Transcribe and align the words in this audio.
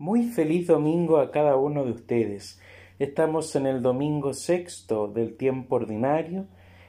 Muy 0.00 0.28
feliz 0.28 0.68
domingo 0.68 1.18
a 1.18 1.32
cada 1.32 1.56
uno 1.56 1.84
de 1.84 1.90
ustedes. 1.90 2.60
Estamos 3.00 3.56
en 3.56 3.66
el 3.66 3.82
domingo 3.82 4.32
sexto 4.32 5.08
del 5.08 5.36
tiempo 5.36 5.74
ordinario 5.74 6.46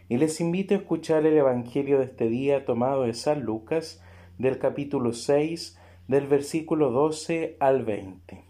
y 0.09 0.17
les 0.17 0.39
invito 0.39 0.75
a 0.75 0.77
escuchar 0.77 1.25
el 1.25 1.35
Evangelio 1.35 1.97
de 1.97 2.05
este 2.05 2.29
día 2.29 2.65
tomado 2.65 3.05
de 3.05 3.15
San 3.15 3.41
Lucas 3.41 3.99
del 4.37 4.59
capítulo 4.59 5.13
6 5.13 5.79
del 6.07 6.27
versículo 6.27 6.91
12 6.91 7.57
al 7.59 7.83
20. 7.83 8.43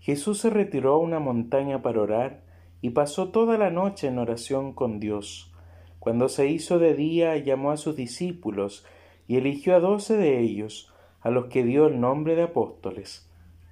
Jesús 0.00 0.40
se 0.40 0.50
retiró 0.50 0.94
a 0.94 0.98
una 0.98 1.20
montaña 1.20 1.80
para 1.80 2.02
orar 2.02 2.42
y 2.80 2.90
pasó 2.90 3.28
toda 3.28 3.56
la 3.56 3.70
noche 3.70 4.08
en 4.08 4.18
oración 4.18 4.72
con 4.72 4.98
Dios. 4.98 5.54
Cuando 6.00 6.28
se 6.28 6.48
hizo 6.48 6.80
de 6.80 6.94
día 6.94 7.36
llamó 7.36 7.70
a 7.70 7.76
sus 7.76 7.94
discípulos 7.94 8.84
y 9.28 9.36
eligió 9.36 9.76
a 9.76 9.80
doce 9.80 10.16
de 10.16 10.40
ellos, 10.40 10.92
a 11.20 11.30
los 11.30 11.46
que 11.46 11.62
dio 11.62 11.86
el 11.86 12.00
nombre 12.00 12.34
de 12.34 12.42
apóstoles 12.42 13.27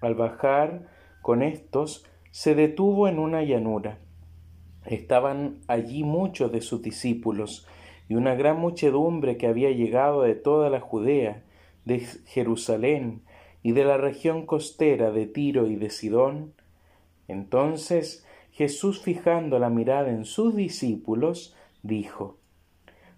al 0.06 0.14
bajar 0.14 0.86
con 1.20 1.42
estos, 1.42 2.06
se 2.30 2.54
detuvo 2.54 3.08
en 3.08 3.18
una 3.18 3.42
llanura. 3.42 3.98
Estaban 4.84 5.58
allí 5.66 6.04
muchos 6.04 6.52
de 6.52 6.60
sus 6.60 6.80
discípulos 6.80 7.66
y 8.08 8.14
una 8.14 8.36
gran 8.36 8.58
muchedumbre 8.60 9.36
que 9.36 9.48
había 9.48 9.70
llegado 9.70 10.22
de 10.22 10.36
toda 10.36 10.70
la 10.70 10.80
Judea, 10.80 11.42
de 11.84 12.00
Jerusalén 12.26 13.22
y 13.62 13.72
de 13.72 13.84
la 13.84 13.96
región 13.96 14.46
costera 14.46 15.10
de 15.10 15.26
Tiro 15.26 15.66
y 15.66 15.76
de 15.76 15.90
Sidón. 15.90 16.54
Entonces 17.26 18.24
Jesús, 18.52 19.02
fijando 19.02 19.58
la 19.58 19.68
mirada 19.68 20.10
en 20.10 20.24
sus 20.24 20.54
discípulos, 20.54 21.56
dijo, 21.82 22.38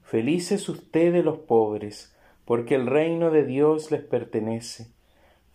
Felices 0.02 0.68
ustedes 0.70 1.23
los 1.23 1.41
pobres, 1.41 2.16
porque 2.46 2.77
el 2.77 2.87
reino 2.87 3.30
de 3.30 3.45
Dios 3.45 3.91
les 3.91 4.02
pertenece. 4.02 4.98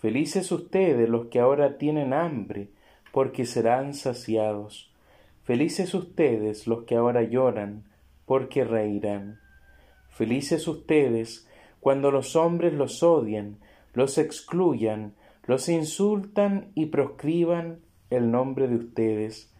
Felices 0.03 0.51
ustedes 0.51 1.07
los 1.07 1.27
que 1.27 1.39
ahora 1.39 1.77
tienen 1.77 2.11
hambre, 2.11 2.67
porque 3.13 3.45
serán 3.45 3.93
saciados. 3.93 4.91
Felices 5.43 5.93
ustedes 5.93 6.67
los 6.67 6.83
que 6.83 6.97
ahora 6.97 7.23
lloran, 7.23 7.85
porque 8.25 8.65
reirán. 8.65 9.39
Felices 10.09 10.67
ustedes 10.67 11.47
cuando 11.79 12.11
los 12.11 12.35
hombres 12.35 12.73
los 12.73 13.01
odien, 13.01 13.59
los 13.93 14.17
excluyan, 14.17 15.13
los 15.45 15.69
insultan 15.69 16.73
y 16.75 16.87
proscriban 16.87 17.79
el 18.09 18.29
nombre 18.29 18.67
de 18.67 18.75
ustedes. 18.75 19.53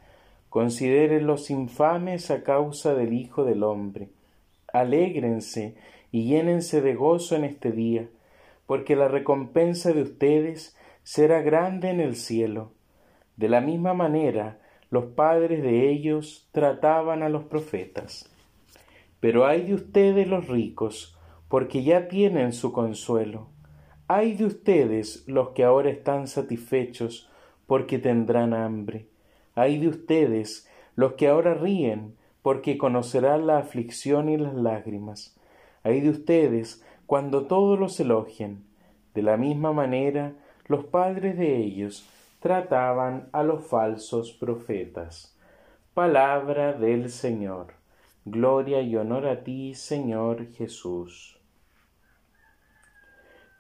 Consideren 0.50 1.26
los 1.26 1.52
infames 1.52 2.32
a 2.32 2.44
causa 2.44 2.94
del 2.96 3.14
Hijo 3.14 3.46
del 3.46 3.64
Hombre. 3.64 4.10
Alégrense 4.74 5.78
y 6.12 6.26
llénense 6.26 6.82
de 6.82 6.96
gozo 6.96 7.38
en 7.38 7.46
este 7.46 7.72
día 7.72 8.10
porque 8.66 8.96
la 8.96 9.08
recompensa 9.08 9.94
de 9.94 10.02
ustedes 10.02 10.76
será 11.04 11.42
grande 11.42 11.90
en 11.90 12.00
el 12.00 12.16
cielo. 12.16 12.72
De 13.36 13.50
la 13.50 13.62
misma 13.62 13.94
manera, 13.94 14.60
los 14.90 15.06
padres 15.06 15.64
de 15.64 15.90
ellos 15.90 16.48
trataban 16.52 17.24
a 17.24 17.30
los 17.30 17.46
profetas. 17.46 18.30
Pero 19.20 19.46
ay 19.46 19.64
de 19.64 19.74
ustedes 19.74 20.28
los 20.28 20.48
ricos, 20.48 21.18
porque 21.48 21.84
ya 21.84 22.08
tienen 22.08 22.54
su 22.54 22.72
consuelo. 22.72 23.50
Ay 24.08 24.34
de 24.34 24.46
ustedes 24.46 25.24
los 25.28 25.50
que 25.50 25.64
ahora 25.64 25.90
están 25.90 26.28
satisfechos, 26.28 27.30
porque 27.66 28.00
tendrán 28.00 28.54
hambre. 28.54 29.08
Ay 29.56 29.80
de 29.80 29.88
ustedes 29.88 30.70
los 30.96 31.14
que 31.14 31.28
ahora 31.28 31.54
ríen, 31.54 32.16
porque 32.42 32.78
conocerán 32.78 33.48
la 33.48 33.58
aflicción 33.58 34.30
y 34.30 34.38
las 34.38 34.54
lágrimas. 34.54 35.36
Ay 35.84 36.02
de 36.02 36.10
ustedes 36.10 36.84
cuando 37.14 37.46
todos 37.46 37.80
los 37.80 38.00
elogien. 38.00 38.66
De 39.14 39.22
la 39.22 39.38
misma 39.38 39.72
manera, 39.72 40.34
los 40.66 40.86
padres 40.86 41.38
de 41.38 41.58
ellos 41.58 42.10
trataban 42.40 43.30
a 43.34 43.44
los 43.44 43.68
falsos 43.68 44.32
profetas. 44.32 45.38
Palabra 45.94 46.74
del 46.74 47.12
Señor. 47.12 47.76
Gloria 48.26 48.82
y 48.82 48.96
honor 48.96 49.28
a 49.28 49.44
ti, 49.44 49.76
Señor 49.76 50.48
Jesús. 50.54 51.40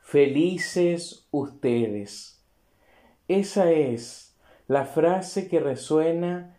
Felices 0.01 1.27
ustedes. 1.29 2.43
Esa 3.27 3.71
es 3.71 4.35
la 4.67 4.85
frase 4.85 5.47
que 5.47 5.59
resuena 5.59 6.57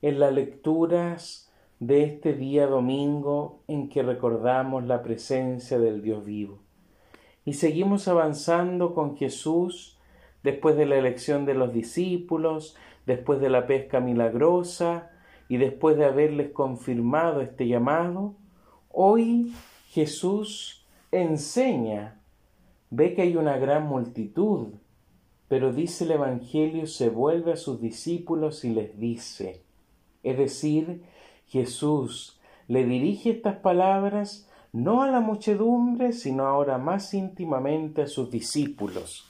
en 0.00 0.18
las 0.18 0.32
lecturas 0.32 1.51
de 1.82 2.04
este 2.04 2.34
día 2.34 2.68
domingo 2.68 3.64
en 3.66 3.88
que 3.88 4.04
recordamos 4.04 4.84
la 4.84 5.02
presencia 5.02 5.80
del 5.80 6.00
Dios 6.00 6.24
vivo. 6.24 6.60
Y 7.44 7.54
seguimos 7.54 8.06
avanzando 8.06 8.94
con 8.94 9.16
Jesús 9.16 9.98
después 10.44 10.76
de 10.76 10.86
la 10.86 10.96
elección 10.96 11.44
de 11.44 11.54
los 11.54 11.72
discípulos, 11.72 12.76
después 13.04 13.40
de 13.40 13.50
la 13.50 13.66
pesca 13.66 13.98
milagrosa 13.98 15.10
y 15.48 15.56
después 15.56 15.96
de 15.96 16.04
haberles 16.04 16.52
confirmado 16.52 17.40
este 17.40 17.66
llamado. 17.66 18.36
Hoy 18.88 19.52
Jesús 19.88 20.86
enseña, 21.10 22.20
ve 22.90 23.12
que 23.14 23.22
hay 23.22 23.36
una 23.36 23.56
gran 23.56 23.88
multitud, 23.88 24.68
pero 25.48 25.72
dice 25.72 26.04
el 26.04 26.12
Evangelio, 26.12 26.86
se 26.86 27.08
vuelve 27.08 27.54
a 27.54 27.56
sus 27.56 27.80
discípulos 27.80 28.64
y 28.64 28.70
les 28.70 29.00
dice, 29.00 29.64
es 30.22 30.38
decir, 30.38 31.02
Jesús 31.52 32.40
le 32.66 32.86
dirige 32.86 33.28
estas 33.28 33.56
palabras 33.56 34.48
no 34.72 35.02
a 35.02 35.08
la 35.08 35.20
muchedumbre, 35.20 36.14
sino 36.14 36.46
ahora 36.46 36.78
más 36.78 37.12
íntimamente 37.12 38.00
a 38.00 38.06
sus 38.06 38.30
discípulos. 38.30 39.28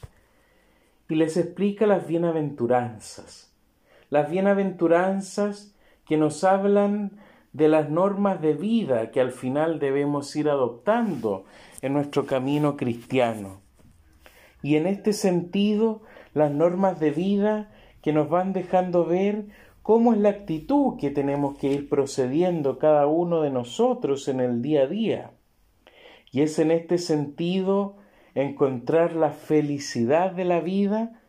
Y 1.09 1.17
les 1.17 1.37
explica 1.37 1.85
las 1.85 2.07
bienaventuranzas, 2.07 3.53
las 4.09 4.31
bienaventuranzas 4.31 5.75
que 6.07 6.17
nos 6.17 6.45
hablan 6.45 7.19
de 7.53 7.67
las 7.67 7.91
normas 7.91 8.41
de 8.41 8.55
vida 8.55 9.11
que 9.11 9.21
al 9.21 9.33
final 9.33 9.81
debemos 9.81 10.35
ir 10.37 10.49
adoptando 10.49 11.45
en 11.83 11.93
nuestro 11.93 12.25
camino 12.25 12.77
cristiano. 12.77 13.61
Y 14.63 14.77
en 14.77 14.87
este 14.87 15.13
sentido, 15.13 16.03
las 16.35 16.53
normas 16.53 17.01
de 17.01 17.11
vida 17.11 17.73
que 18.01 18.13
nos 18.13 18.29
van 18.29 18.53
dejando 18.53 19.07
ver 19.07 19.47
cómo 19.83 20.13
es 20.13 20.21
la 20.21 20.31
actitud 20.31 20.97
que 20.99 21.11
tenemos 21.11 21.59
que 21.59 21.69
ir 21.69 21.89
procediendo 21.89 22.79
cada 22.79 23.07
uno 23.07 23.43
de 23.43 23.51
nosotros 23.51 24.29
en 24.29 24.41
el 24.41 24.63
día 24.63 24.83
a 24.83 24.87
día. 24.87 25.31
Y 26.31 26.43
es 26.43 26.59
en 26.59 26.71
este 26.71 26.99
sentido 26.99 27.97
encontrar 28.35 29.15
la 29.15 29.31
felicidad 29.31 30.33
de 30.33 30.45
la 30.45 30.61
vida, 30.61 31.21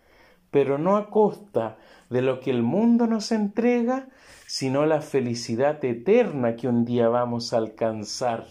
pero 0.51 0.77
no 0.77 0.97
a 0.97 1.09
costa 1.09 1.77
de 2.09 2.21
lo 2.21 2.39
que 2.39 2.51
el 2.51 2.63
mundo 2.63 3.07
nos 3.07 3.31
entrega, 3.31 4.07
sino 4.45 4.85
la 4.85 5.01
felicidad 5.01 5.83
eterna 5.83 6.55
que 6.55 6.67
un 6.67 6.85
día 6.85 7.09
vamos 7.09 7.53
a 7.53 7.57
alcanzar. 7.57 8.45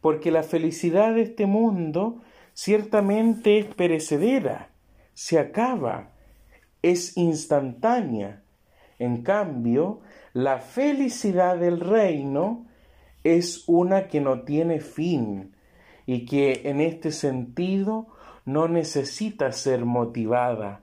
Porque 0.00 0.30
la 0.30 0.42
felicidad 0.42 1.14
de 1.14 1.22
este 1.22 1.46
mundo 1.46 2.20
ciertamente 2.54 3.58
es 3.58 3.66
perecedera, 3.66 4.70
se 5.14 5.38
acaba, 5.38 6.10
es 6.82 7.16
instantánea, 7.16 8.42
en 9.00 9.22
cambio, 9.22 10.00
la 10.34 10.58
felicidad 10.58 11.58
del 11.58 11.80
reino 11.80 12.66
es 13.24 13.64
una 13.66 14.08
que 14.08 14.20
no 14.20 14.42
tiene 14.42 14.80
fin 14.80 15.56
y 16.06 16.26
que 16.26 16.62
en 16.64 16.82
este 16.82 17.10
sentido 17.10 18.08
no 18.44 18.68
necesita 18.68 19.52
ser 19.52 19.86
motivada, 19.86 20.82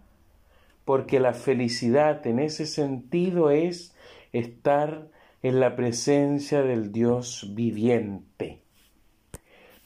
porque 0.83 1.19
la 1.19 1.33
felicidad 1.33 2.25
en 2.25 2.39
ese 2.39 2.65
sentido 2.65 3.51
es 3.51 3.95
estar 4.33 5.09
en 5.43 5.59
la 5.59 5.75
presencia 5.75 6.63
del 6.63 6.91
Dios 6.91 7.51
viviente. 7.53 8.63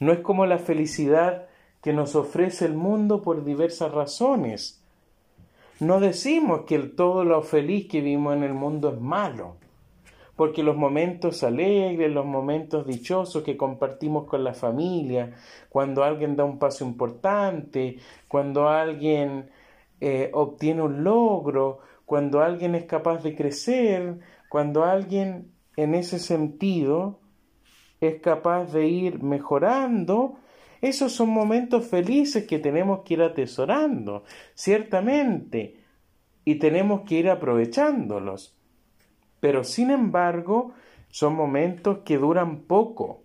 No 0.00 0.10
es 0.10 0.20
como 0.20 0.46
la 0.46 0.58
felicidad 0.58 1.48
que 1.82 1.92
nos 1.92 2.16
ofrece 2.16 2.64
el 2.64 2.74
mundo 2.74 3.20
por 3.20 3.44
diversas 3.44 3.92
razones, 3.92 4.81
no 5.80 6.00
decimos 6.00 6.62
que 6.66 6.78
todo 6.78 7.24
lo 7.24 7.42
feliz 7.42 7.88
que 7.88 8.00
vimos 8.00 8.36
en 8.36 8.42
el 8.42 8.54
mundo 8.54 8.90
es 8.90 9.00
malo, 9.00 9.56
porque 10.36 10.62
los 10.62 10.76
momentos 10.76 11.42
alegres, 11.42 12.10
los 12.10 12.24
momentos 12.24 12.86
dichosos 12.86 13.42
que 13.42 13.56
compartimos 13.56 14.26
con 14.26 14.44
la 14.44 14.54
familia, 14.54 15.34
cuando 15.68 16.04
alguien 16.04 16.36
da 16.36 16.44
un 16.44 16.58
paso 16.58 16.84
importante, 16.84 17.98
cuando 18.28 18.68
alguien 18.68 19.50
eh, 20.00 20.30
obtiene 20.32 20.82
un 20.82 21.04
logro, 21.04 21.80
cuando 22.06 22.42
alguien 22.42 22.74
es 22.74 22.84
capaz 22.84 23.22
de 23.22 23.34
crecer, 23.34 24.18
cuando 24.48 24.84
alguien 24.84 25.52
en 25.76 25.94
ese 25.94 26.18
sentido 26.18 27.20
es 28.00 28.20
capaz 28.20 28.72
de 28.72 28.86
ir 28.86 29.22
mejorando, 29.22 30.36
esos 30.82 31.12
son 31.12 31.30
momentos 31.30 31.86
felices 31.86 32.44
que 32.46 32.58
tenemos 32.58 33.02
que 33.04 33.14
ir 33.14 33.22
atesorando, 33.22 34.24
ciertamente, 34.54 35.76
y 36.44 36.56
tenemos 36.56 37.02
que 37.02 37.14
ir 37.14 37.30
aprovechándolos. 37.30 38.56
Pero 39.38 39.62
sin 39.62 39.90
embargo, 39.90 40.74
son 41.08 41.34
momentos 41.34 41.98
que 42.04 42.18
duran 42.18 42.62
poco, 42.62 43.22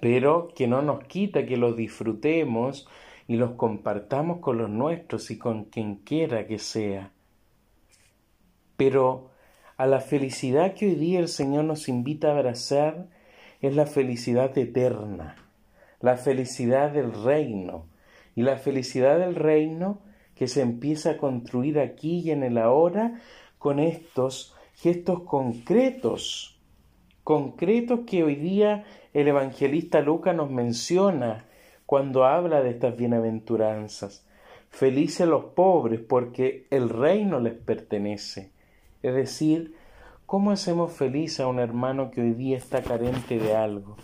pero 0.00 0.48
que 0.56 0.66
no 0.66 0.82
nos 0.82 1.04
quita 1.04 1.46
que 1.46 1.56
los 1.56 1.76
disfrutemos 1.76 2.88
y 3.28 3.36
los 3.36 3.52
compartamos 3.52 4.40
con 4.40 4.58
los 4.58 4.70
nuestros 4.70 5.30
y 5.30 5.38
con 5.38 5.66
quien 5.66 5.96
quiera 5.96 6.48
que 6.48 6.58
sea. 6.58 7.12
Pero 8.76 9.30
a 9.76 9.86
la 9.86 10.00
felicidad 10.00 10.74
que 10.74 10.86
hoy 10.86 10.94
día 10.96 11.20
el 11.20 11.28
Señor 11.28 11.64
nos 11.64 11.88
invita 11.88 12.28
a 12.28 12.32
abrazar 12.32 13.08
es 13.60 13.76
la 13.76 13.86
felicidad 13.86 14.56
eterna, 14.58 15.47
la 16.00 16.16
felicidad 16.16 16.92
del 16.92 17.12
reino. 17.12 17.86
Y 18.34 18.42
la 18.42 18.56
felicidad 18.56 19.18
del 19.18 19.34
reino 19.34 20.00
que 20.34 20.46
se 20.46 20.60
empieza 20.60 21.10
a 21.10 21.16
construir 21.16 21.80
aquí 21.80 22.20
y 22.20 22.30
en 22.30 22.44
el 22.44 22.58
ahora 22.58 23.20
con 23.58 23.80
estos 23.80 24.54
gestos 24.74 25.22
concretos, 25.22 26.60
concretos 27.24 28.00
que 28.06 28.22
hoy 28.22 28.36
día 28.36 28.84
el 29.12 29.26
evangelista 29.26 30.00
Lucas 30.00 30.36
nos 30.36 30.50
menciona 30.50 31.46
cuando 31.84 32.24
habla 32.24 32.62
de 32.62 32.70
estas 32.70 32.96
bienaventuranzas. 32.96 34.24
Felices 34.70 35.26
los 35.26 35.46
pobres 35.46 36.00
porque 36.00 36.66
el 36.70 36.88
reino 36.88 37.40
les 37.40 37.54
pertenece. 37.54 38.52
Es 39.02 39.14
decir, 39.14 39.74
¿cómo 40.26 40.52
hacemos 40.52 40.92
feliz 40.92 41.40
a 41.40 41.48
un 41.48 41.58
hermano 41.58 42.12
que 42.12 42.20
hoy 42.20 42.34
día 42.34 42.56
está 42.56 42.82
carente 42.82 43.38
de 43.38 43.56
algo? 43.56 43.96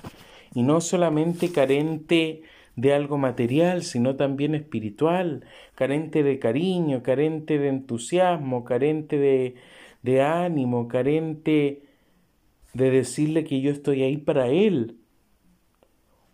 Y 0.54 0.62
no 0.62 0.80
solamente 0.80 1.50
carente 1.50 2.42
de 2.76 2.92
algo 2.92 3.18
material, 3.18 3.82
sino 3.82 4.16
también 4.16 4.54
espiritual, 4.54 5.44
carente 5.74 6.22
de 6.22 6.38
cariño, 6.38 7.02
carente 7.02 7.58
de 7.58 7.68
entusiasmo, 7.68 8.64
carente 8.64 9.18
de, 10.02 10.22
ánimo, 10.22 10.88
carente 10.88 11.82
de 12.72 12.90
decirle 12.90 13.44
que 13.44 13.60
yo 13.60 13.70
estoy 13.70 14.02
ahí 14.02 14.16
para 14.16 14.48
él, 14.48 14.98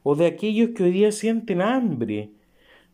o 0.02 0.14
de 0.14 0.26
aquellos 0.26 0.70
que 0.70 0.84
hoy 0.84 0.92
día 0.92 1.12
sienten 1.12 1.60
hambre, 1.60 2.30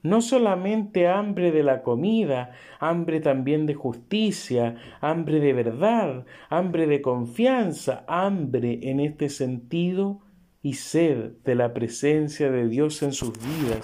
no 0.02 0.20
solamente 0.20 1.08
hambre 1.08 1.52
de 1.52 1.62
la 1.62 1.82
comida, 1.82 2.52
hambre 2.80 3.20
también 3.20 3.66
de 3.66 3.74
justicia, 3.74 4.76
hambre 5.00 5.40
de 5.40 5.52
verdad, 5.52 6.26
hambre 6.48 6.86
de 6.86 7.00
confianza, 7.00 8.04
hambre 8.08 8.80
en 8.82 9.00
este 9.00 9.28
sentido 9.28 10.20
y 10.62 10.74
sed 10.74 11.32
de 11.44 11.54
la 11.54 11.72
presencia 11.72 12.50
de 12.50 12.68
Dios 12.68 13.02
en 13.02 13.12
sus 13.12 13.32
vidas. 13.32 13.80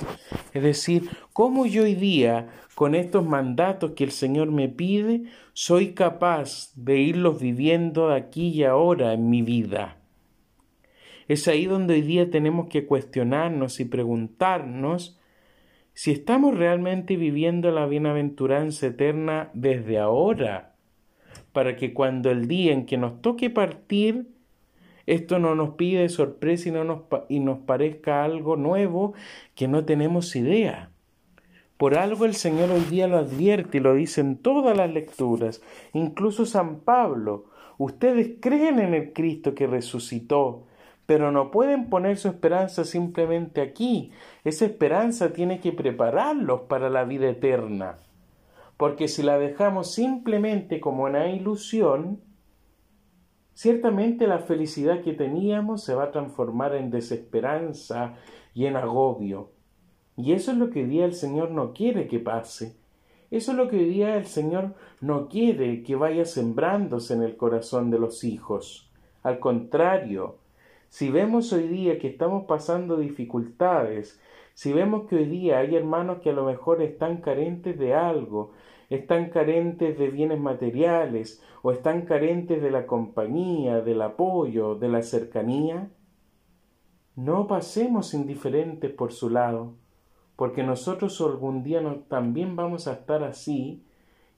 Es 0.52 0.62
decir, 0.62 1.08
cómo 1.32 1.66
yo 1.66 1.84
hoy 1.84 1.94
día, 1.94 2.48
con 2.74 2.94
estos 2.94 3.24
mandatos 3.24 3.92
que 3.92 4.04
el 4.04 4.10
Señor 4.10 4.50
me 4.50 4.68
pide, 4.68 5.24
soy 5.52 5.92
capaz 5.94 6.72
de 6.74 6.98
irlos 6.98 7.40
viviendo 7.40 8.10
aquí 8.10 8.48
y 8.48 8.64
ahora 8.64 9.12
en 9.12 9.30
mi 9.30 9.42
vida. 9.42 9.98
Es 11.28 11.48
ahí 11.48 11.66
donde 11.66 11.94
hoy 11.94 12.02
día 12.02 12.30
tenemos 12.30 12.68
que 12.68 12.86
cuestionarnos 12.86 13.80
y 13.80 13.84
preguntarnos 13.84 15.18
si 15.94 16.10
estamos 16.10 16.56
realmente 16.56 17.16
viviendo 17.16 17.70
la 17.70 17.86
bienaventuranza 17.86 18.88
eterna 18.88 19.50
desde 19.54 19.98
ahora, 19.98 20.74
para 21.52 21.76
que 21.76 21.92
cuando 21.92 22.30
el 22.30 22.48
día 22.48 22.72
en 22.72 22.86
que 22.86 22.96
nos 22.96 23.20
toque 23.20 23.50
partir, 23.50 24.26
esto 25.06 25.38
no 25.38 25.54
nos 25.54 25.70
pide 25.74 26.08
sorpresa 26.08 26.68
y, 26.68 26.72
no 26.72 26.84
nos, 26.84 27.00
y 27.28 27.40
nos 27.40 27.58
parezca 27.58 28.24
algo 28.24 28.56
nuevo 28.56 29.14
que 29.54 29.68
no 29.68 29.84
tenemos 29.84 30.34
idea. 30.36 30.90
Por 31.76 31.98
algo 31.98 32.26
el 32.26 32.34
Señor 32.34 32.70
hoy 32.70 32.82
día 32.82 33.08
lo 33.08 33.18
advierte 33.18 33.78
y 33.78 33.80
lo 33.80 33.94
dice 33.94 34.20
en 34.20 34.36
todas 34.36 34.76
las 34.76 34.92
lecturas, 34.92 35.62
incluso 35.92 36.46
San 36.46 36.80
Pablo. 36.80 37.46
Ustedes 37.76 38.34
creen 38.40 38.78
en 38.78 38.94
el 38.94 39.12
Cristo 39.12 39.56
que 39.56 39.66
resucitó, 39.66 40.62
pero 41.06 41.32
no 41.32 41.50
pueden 41.50 41.90
poner 41.90 42.18
su 42.18 42.28
esperanza 42.28 42.84
simplemente 42.84 43.60
aquí. 43.60 44.12
Esa 44.44 44.66
esperanza 44.66 45.32
tiene 45.32 45.58
que 45.58 45.72
prepararlos 45.72 46.60
para 46.68 46.88
la 46.88 47.02
vida 47.04 47.28
eterna. 47.28 47.96
Porque 48.76 49.08
si 49.08 49.24
la 49.24 49.38
dejamos 49.38 49.92
simplemente 49.92 50.78
como 50.78 51.04
una 51.04 51.28
ilusión, 51.28 52.20
ciertamente 53.54 54.26
la 54.26 54.38
felicidad 54.38 55.02
que 55.02 55.12
teníamos 55.12 55.84
se 55.84 55.94
va 55.94 56.04
a 56.04 56.10
transformar 56.10 56.74
en 56.74 56.90
desesperanza 56.90 58.14
y 58.54 58.66
en 58.66 58.76
agobio. 58.76 59.50
Y 60.16 60.32
eso 60.32 60.52
es 60.52 60.58
lo 60.58 60.70
que 60.70 60.82
hoy 60.82 60.88
día 60.88 61.04
el 61.04 61.14
Señor 61.14 61.50
no 61.50 61.72
quiere 61.72 62.06
que 62.06 62.18
pase. 62.18 62.76
Eso 63.30 63.52
es 63.52 63.56
lo 63.56 63.68
que 63.68 63.76
hoy 63.76 63.86
día 63.86 64.16
el 64.16 64.26
Señor 64.26 64.74
no 65.00 65.28
quiere 65.28 65.82
que 65.82 65.96
vaya 65.96 66.26
sembrándose 66.26 67.14
en 67.14 67.22
el 67.22 67.36
corazón 67.36 67.90
de 67.90 67.98
los 67.98 68.24
hijos. 68.24 68.90
Al 69.22 69.38
contrario, 69.38 70.36
si 70.90 71.10
vemos 71.10 71.52
hoy 71.54 71.68
día 71.68 71.98
que 71.98 72.08
estamos 72.08 72.44
pasando 72.44 72.98
dificultades, 72.98 74.20
si 74.54 74.72
vemos 74.72 75.08
que 75.08 75.16
hoy 75.16 75.26
día 75.26 75.58
hay 75.58 75.76
hermanos 75.76 76.18
que 76.22 76.30
a 76.30 76.34
lo 76.34 76.44
mejor 76.44 76.82
están 76.82 77.20
carentes 77.20 77.78
de 77.78 77.94
algo, 77.94 78.52
están 78.90 79.30
carentes 79.30 79.98
de 79.98 80.08
bienes 80.08 80.38
materiales 80.38 81.42
o 81.62 81.72
están 81.72 82.02
carentes 82.02 82.60
de 82.60 82.70
la 82.70 82.86
compañía, 82.86 83.80
del 83.80 84.02
apoyo, 84.02 84.74
de 84.74 84.88
la 84.88 85.02
cercanía, 85.02 85.90
no 87.14 87.46
pasemos 87.46 88.14
indiferentes 88.14 88.90
por 88.90 89.12
su 89.12 89.28
lado, 89.28 89.74
porque 90.36 90.62
nosotros 90.62 91.20
algún 91.20 91.62
día 91.62 91.82
también 92.08 92.56
vamos 92.56 92.88
a 92.88 92.94
estar 92.94 93.22
así 93.22 93.84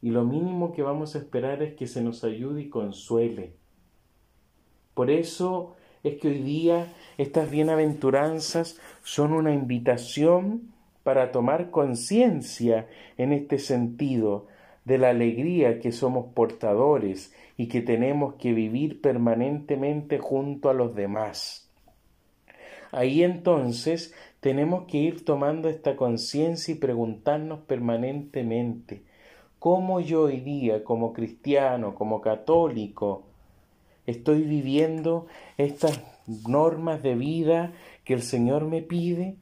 y 0.03 0.11
lo 0.11 0.25
mínimo 0.25 0.73
que 0.73 0.83
vamos 0.83 1.15
a 1.15 1.19
esperar 1.19 1.63
es 1.63 1.75
que 1.75 1.87
se 1.87 2.03
nos 2.03 2.25
ayude 2.25 2.63
y 2.63 2.69
consuele. 2.69 3.57
Por 4.93 5.11
eso 5.11 5.77
es 6.05 6.21
que 6.21 6.29
hoy 6.29 6.39
día 6.39 6.87
estas 7.19 7.51
bienaventuranzas 7.51 8.79
son 9.03 9.33
una 9.33 9.53
invitación 9.53 10.73
para 11.03 11.33
tomar 11.33 11.71
conciencia 11.71 12.87
en 13.17 13.33
este 13.33 13.59
sentido 13.59 14.47
de 14.85 14.99
la 14.99 15.11
alegría 15.11 15.81
que 15.81 15.93
somos 15.93 16.27
portadores 16.35 17.35
y 17.57 17.69
que 17.69 17.81
tenemos 17.81 18.35
que 18.35 18.53
vivir 18.53 19.01
permanentemente 19.01 20.19
junto 20.19 20.69
a 20.69 20.75
los 20.75 20.95
demás. 20.95 21.71
Ahí 22.93 23.23
entonces 23.23 24.15
tenemos 24.41 24.85
que 24.85 24.99
ir 24.99 25.25
tomando 25.25 25.69
esta 25.69 25.97
conciencia 25.97 26.73
y 26.73 26.79
preguntarnos 26.79 27.61
permanentemente 27.61 29.03
cómo 29.59 30.01
yo 30.01 30.25
hoy 30.25 30.41
día 30.41 30.85
como 30.85 31.15
cristiano, 31.15 31.95
como 31.95 32.21
católico, 32.21 33.25
estoy 34.07 34.43
viviendo 34.43 35.27
estas 35.57 36.01
normas 36.47 37.03
de 37.03 37.15
vida 37.15 37.73
que 38.05 38.15
el 38.15 38.23
Señor 38.23 38.65
me 38.65 38.83
pide, 38.83 39.37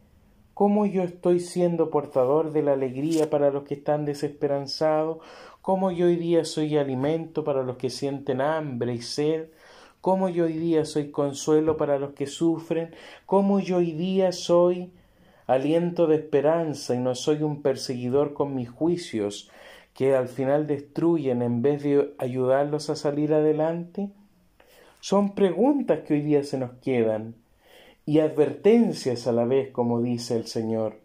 cómo 0.54 0.86
yo 0.86 1.02
estoy 1.02 1.40
siendo 1.40 1.90
portador 1.90 2.52
de 2.52 2.62
la 2.62 2.72
alegría 2.72 3.30
para 3.30 3.50
los 3.50 3.64
que 3.64 3.74
están 3.74 4.04
desesperanzados, 4.04 5.18
cómo 5.60 5.90
yo 5.90 6.06
hoy 6.06 6.16
día 6.16 6.44
soy 6.44 6.76
alimento 6.76 7.44
para 7.44 7.62
los 7.62 7.76
que 7.76 7.90
sienten 7.90 8.40
hambre 8.40 8.94
y 8.94 9.02
sed, 9.02 9.48
cómo 10.00 10.28
yo 10.28 10.44
hoy 10.44 10.58
día 10.58 10.84
soy 10.84 11.10
consuelo 11.10 11.76
para 11.76 11.98
los 11.98 12.12
que 12.12 12.26
sufren, 12.26 12.94
cómo 13.26 13.60
yo 13.60 13.78
hoy 13.78 13.92
día 13.92 14.32
soy 14.32 14.92
aliento 15.46 16.06
de 16.06 16.16
esperanza 16.16 16.94
y 16.94 16.98
no 16.98 17.14
soy 17.14 17.42
un 17.42 17.62
perseguidor 17.62 18.32
con 18.32 18.54
mis 18.54 18.70
juicios 18.70 19.50
que 19.94 20.14
al 20.14 20.28
final 20.28 20.66
destruyen 20.66 21.42
en 21.42 21.62
vez 21.62 21.82
de 21.82 22.14
ayudarlos 22.18 22.90
a 22.90 22.96
salir 22.96 23.34
adelante. 23.34 24.10
Son 25.02 25.34
preguntas 25.34 26.04
que 26.06 26.14
hoy 26.14 26.20
día 26.20 26.44
se 26.44 26.56
nos 26.56 26.74
quedan 26.74 27.34
y 28.06 28.20
advertencias 28.20 29.26
a 29.26 29.32
la 29.32 29.44
vez, 29.44 29.72
como 29.72 30.00
dice 30.00 30.36
el 30.36 30.46
Señor. 30.46 31.00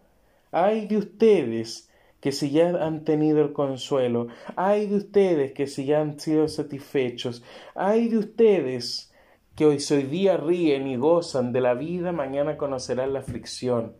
Ay 0.52 0.86
de 0.86 0.98
ustedes 0.98 1.90
que 2.22 2.32
si 2.32 2.52
ya 2.52 2.70
han 2.86 3.06
tenido 3.06 3.42
el 3.42 3.54
consuelo, 3.54 4.28
ay 4.56 4.86
de 4.86 4.98
ustedes 4.98 5.54
que 5.54 5.66
si 5.66 5.86
ya 5.86 6.00
han 6.00 6.20
sido 6.20 6.48
satisfechos, 6.48 7.44
ay 7.74 8.10
de 8.10 8.20
ustedes 8.20 9.12
que 9.56 9.66
hoy, 9.66 9.80
hoy 9.90 10.04
día 10.04 10.38
ríen 10.38 10.86
y 10.86 10.96
gozan 10.96 11.52
de 11.52 11.62
la 11.62 11.74
vida, 11.74 12.12
mañana 12.12 12.56
conocerán 12.56 13.14
la 13.14 13.22
aflicción. 13.22 13.96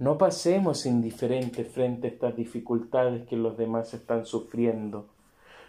No 0.00 0.18
pasemos 0.18 0.84
indiferentes 0.84 1.68
frente 1.68 2.08
a 2.08 2.10
estas 2.10 2.34
dificultades 2.34 3.24
que 3.28 3.36
los 3.36 3.56
demás 3.56 3.94
están 3.94 4.26
sufriendo. 4.26 5.06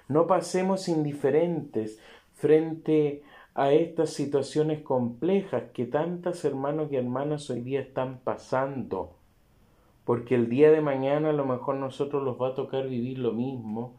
No 0.07 0.25
pasemos 0.25 0.87
indiferentes 0.87 1.99
frente 2.37 3.23
a 3.53 3.73
estas 3.73 4.11
situaciones 4.11 4.81
complejas 4.81 5.63
que 5.73 5.85
tantas 5.85 6.45
hermanos 6.45 6.91
y 6.91 6.95
hermanas 6.95 7.49
hoy 7.49 7.61
día 7.61 7.81
están 7.81 8.19
pasando. 8.23 9.15
Porque 10.05 10.35
el 10.35 10.47
día 10.47 10.71
de 10.71 10.81
mañana 10.81 11.31
a 11.31 11.33
lo 11.33 11.45
mejor 11.45 11.75
nosotros 11.75 12.23
los 12.23 12.39
va 12.39 12.49
a 12.49 12.55
tocar 12.55 12.87
vivir 12.87 13.17
lo 13.17 13.33
mismo 13.33 13.95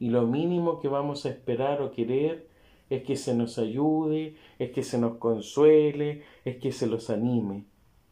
y 0.00 0.08
lo 0.08 0.26
mínimo 0.26 0.80
que 0.80 0.88
vamos 0.88 1.26
a 1.26 1.28
esperar 1.28 1.82
o 1.82 1.92
querer 1.92 2.48
es 2.90 3.04
que 3.04 3.16
se 3.16 3.34
nos 3.34 3.58
ayude, 3.58 4.36
es 4.58 4.72
que 4.72 4.82
se 4.82 4.98
nos 4.98 5.18
consuele, 5.18 6.24
es 6.44 6.56
que 6.56 6.72
se 6.72 6.86
los 6.86 7.10
anime. 7.10 7.64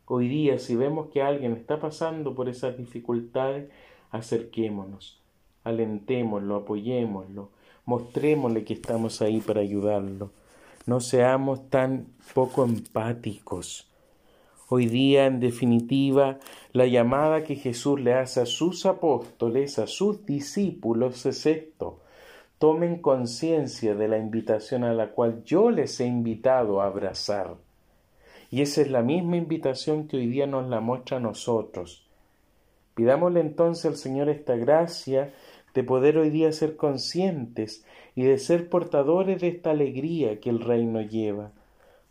Hoy 0.07 0.29
día 0.29 0.59
si 0.59 0.77
vemos 0.77 1.09
que 1.09 1.23
alguien 1.23 1.55
está 1.55 1.81
pasando 1.81 2.35
por 2.35 2.49
esas 2.49 2.77
dificultades, 2.77 3.71
acerquémonos, 4.11 5.21
alentémoslo, 5.65 6.57
apoyémoslo, 6.57 7.51
mostrémosle 7.91 8.63
que 8.63 8.75
estamos 8.75 9.21
ahí 9.21 9.41
para 9.41 9.63
ayudarlo. 9.63 10.31
No 10.87 11.01
seamos 11.01 11.69
tan 11.71 12.07
poco 12.35 12.65
empáticos. 12.65 13.91
Hoy 14.69 14.87
día, 14.87 15.27
en 15.27 15.41
definitiva, 15.41 16.39
la 16.73 16.87
llamada 16.87 17.43
que 17.43 17.57
Jesús 17.57 18.01
le 18.01 18.15
hace 18.15 18.43
a 18.43 18.47
sus 18.47 18.87
apóstoles, 18.87 19.81
a 19.81 19.89
sus 19.89 20.25
discípulos, 20.25 21.27
es 21.27 21.45
esto. 21.47 21.99
Tomen 22.59 23.03
conciencia 23.03 23.97
de 23.97 24.07
la 24.07 24.19
invitación 24.19 24.85
a 24.85 24.93
la 24.93 25.11
cual 25.11 25.43
yo 25.45 25.73
les 25.73 25.99
he 25.99 26.07
invitado 26.07 26.81
a 26.81 26.87
abrazar. 26.87 27.57
Y 28.53 28.63
esa 28.63 28.83
es 28.83 28.91
la 28.91 29.03
misma 29.03 29.37
invitación 29.37 30.07
que 30.07 30.17
hoy 30.17 30.29
día 30.29 30.47
nos 30.47 30.69
la 30.69 30.81
muestra 30.81 31.17
a 31.17 31.21
nosotros. 31.21 32.07
Pidámosle 32.95 33.41
entonces 33.41 33.87
al 33.87 33.97
Señor 33.97 34.29
esta 34.29 34.55
gracia 34.55 35.33
de 35.75 35.85
poder 35.85 36.19
hoy 36.19 36.31
día 36.31 36.53
ser 36.53 36.77
conscientes 36.77 37.85
y 38.15 38.23
de 38.23 38.39
ser 38.39 38.69
portadores 38.69 39.41
de 39.41 39.49
esta 39.49 39.71
alegría 39.71 40.41
que 40.41 40.51
el 40.51 40.61
reino 40.61 41.01
lleva, 41.01 41.53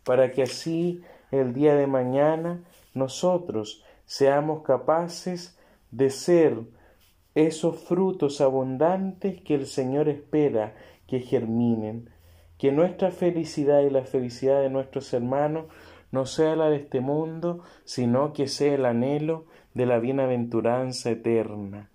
para 0.04 0.32
que 0.32 0.42
así 0.42 1.02
el 1.30 1.52
día 1.52 1.74
de 1.74 1.86
mañana 1.86 2.64
nosotros 2.94 3.84
seamos 4.06 4.62
capaces 4.62 5.58
de 5.90 6.10
ser 6.10 6.56
esos 7.34 7.78
frutos 7.78 8.40
abundantes 8.40 9.40
que 9.42 9.54
el 9.54 9.66
Señor 9.66 10.08
espera 10.08 10.74
que 11.06 11.20
germinen, 11.20 12.10
que 12.58 12.72
nuestra 12.72 13.10
felicidad 13.10 13.80
y 13.82 13.90
la 13.90 14.02
felicidad 14.02 14.60
de 14.60 14.70
nuestros 14.70 15.12
hermanos 15.14 15.66
no 16.12 16.26
sea 16.26 16.56
la 16.56 16.68
de 16.70 16.76
este 16.76 17.00
mundo, 17.00 17.60
sino 17.84 18.32
que 18.32 18.48
sea 18.48 18.74
el 18.74 18.84
anhelo 18.84 19.46
de 19.74 19.86
la 19.86 19.98
bienaventuranza 19.98 21.10
eterna. 21.10 21.89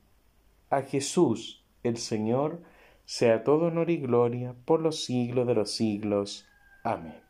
A 0.70 0.82
Jesús, 0.82 1.66
el 1.84 1.98
Señor, 1.98 2.62
sea 3.06 3.44
todo 3.44 3.68
honor 3.68 3.90
y 3.90 3.98
gloria 3.98 4.56
por 4.66 4.82
los 4.82 5.04
siglos 5.06 5.48
de 5.48 5.56
los 5.56 5.72
siglos. 5.72 6.48
Amén. 6.84 7.25